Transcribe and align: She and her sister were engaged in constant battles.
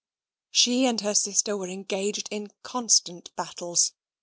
She 0.49 0.87
and 0.87 0.99
her 1.01 1.13
sister 1.13 1.55
were 1.55 1.67
engaged 1.67 2.27
in 2.31 2.49
constant 2.63 3.29
battles. 3.35 3.93